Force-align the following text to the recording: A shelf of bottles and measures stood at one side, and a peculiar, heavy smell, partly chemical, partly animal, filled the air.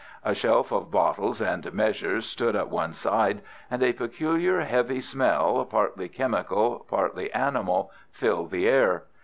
A 0.23 0.33
shelf 0.33 0.71
of 0.71 0.89
bottles 0.89 1.41
and 1.43 1.71
measures 1.75 2.25
stood 2.25 2.55
at 2.55 2.69
one 2.71 2.91
side, 2.91 3.43
and 3.69 3.83
a 3.83 3.93
peculiar, 3.93 4.61
heavy 4.61 4.99
smell, 4.99 5.63
partly 5.63 6.09
chemical, 6.09 6.87
partly 6.89 7.31
animal, 7.35 7.91
filled 8.11 8.49
the 8.49 8.67
air. 8.67 9.03